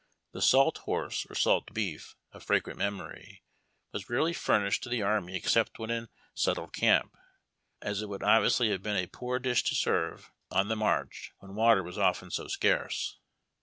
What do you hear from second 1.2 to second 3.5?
or salt beef, of fragrant memory,